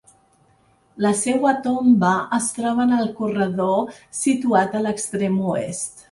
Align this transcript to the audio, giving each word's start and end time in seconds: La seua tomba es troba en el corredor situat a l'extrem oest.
La 1.05 1.09
seua 1.17 1.51
tomba 1.67 2.13
es 2.37 2.47
troba 2.55 2.81
en 2.89 2.93
el 2.99 3.11
corredor 3.19 3.93
situat 4.21 4.79
a 4.79 4.83
l'extrem 4.87 5.37
oest. 5.57 5.93